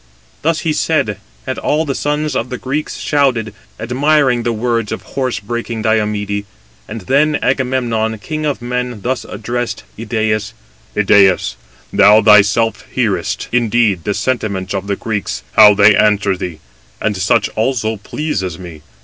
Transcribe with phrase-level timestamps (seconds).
[0.41, 5.03] Thus he said, and all the sons of the Greeks shouted, admiring the words of
[5.13, 6.47] horse breaking Diomede:
[6.87, 10.53] and then Agamemnon, king of men, thus addressed Idæus:
[10.95, 11.53] "Idæus,
[11.93, 16.61] thou thyself hearest, indeed, the sentiments of the Greeks, how they answer thee;
[16.99, 18.81] and such also pleases me.